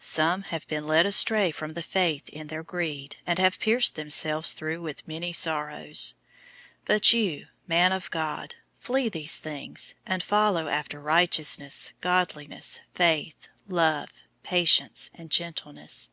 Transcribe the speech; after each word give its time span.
Some 0.00 0.42
have 0.50 0.66
been 0.66 0.84
led 0.84 1.06
astray 1.06 1.52
from 1.52 1.74
the 1.74 1.80
faith 1.82 2.28
in 2.30 2.48
their 2.48 2.64
greed, 2.64 3.18
and 3.24 3.38
have 3.38 3.60
pierced 3.60 3.94
themselves 3.94 4.52
through 4.52 4.82
with 4.82 5.06
many 5.06 5.32
sorrows. 5.32 6.14
006:011 6.86 6.86
But 6.86 7.12
you, 7.12 7.46
man 7.68 7.92
of 7.92 8.10
God, 8.10 8.56
flee 8.80 9.08
these 9.08 9.38
things, 9.38 9.94
and 10.04 10.24
follow 10.24 10.66
after 10.66 10.98
righteousness, 11.00 11.92
godliness, 12.00 12.80
faith, 12.94 13.46
love, 13.68 14.10
patience, 14.42 15.12
and 15.14 15.30
gentleness. 15.30 16.10